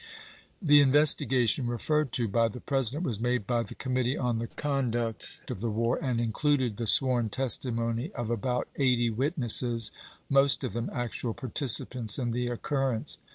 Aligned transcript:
The 0.59 0.81
investigation 0.81 1.67
referred 1.67 2.11
to 2.13 2.27
by 2.27 2.47
the 2.47 2.59
President 2.59 3.03
was 3.03 3.19
made 3.19 3.45
by 3.45 3.61
the 3.61 3.75
Committee 3.75 4.17
on 4.17 4.39
the 4.39 4.47
Conduct 4.47 5.41
of 5.47 5.61
the 5.61 5.69
RETALIATION 5.69 5.73
479 5.75 5.85
War, 5.85 6.09
and 6.09 6.19
included 6.19 6.77
the 6.77 6.87
sworn 6.87 7.29
testimony 7.29 8.11
of 8.13 8.31
about 8.31 8.67
chap.xxi. 8.73 8.83
eighty 8.83 9.09
witnesses, 9.11 9.91
most 10.27 10.63
of 10.63 10.73
them 10.73 10.89
actual 10.91 11.35
participants 11.35 12.17
in 12.17 12.31
the 12.31 12.47
occurrence. 12.47 13.19